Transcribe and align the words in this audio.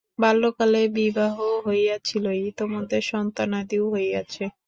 বাল্যকালে 0.19 0.81
বিবাহ 0.95 1.35
হইয়াছিল, 1.65 2.25
ইতিমধ্যে 2.49 2.99
সন্তানাদিও 3.11 3.85
হইয়াছে। 3.89 4.43